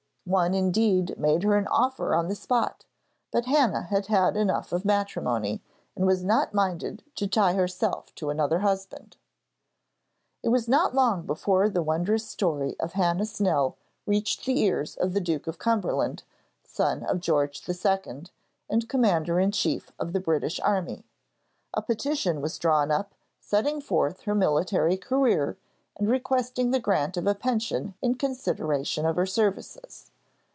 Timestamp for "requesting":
26.07-26.71